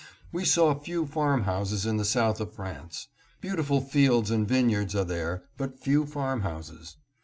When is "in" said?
1.85-1.97